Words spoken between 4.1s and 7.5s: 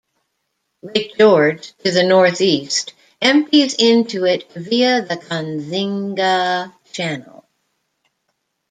it via the Kazinga Channel.